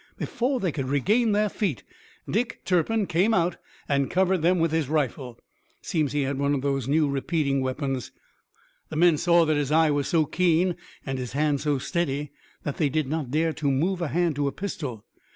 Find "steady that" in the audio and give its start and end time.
11.77-12.77